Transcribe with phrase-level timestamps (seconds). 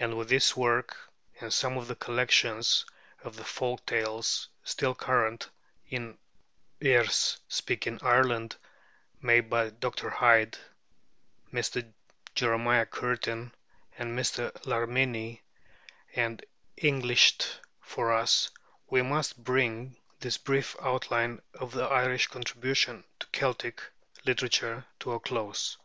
[0.00, 0.96] And with this work,
[1.40, 2.84] and some of the collections
[3.22, 5.48] of the folk tales still current
[5.88, 6.18] in
[6.82, 8.56] Erse speaking Ireland,
[9.22, 10.10] made by Dr.
[10.10, 10.58] Hyde,
[11.52, 11.88] Mr.
[12.34, 13.54] Jeremiah Curtin,
[13.96, 14.50] and Mr.
[14.66, 15.42] Larminie,
[16.16, 16.44] and
[16.76, 18.50] Englished for us,
[18.90, 23.80] we must bring this brief outline of the Irish contribution to Celtic
[24.24, 25.78] literature to a close.